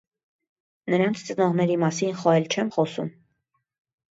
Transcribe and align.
Նրանց 0.93 1.21
ծնողների 1.27 1.75
մասին 1.83 2.17
խո 2.23 2.33
էլ 2.39 2.51
չեմ 2.57 2.73
խոսում: 2.79 3.13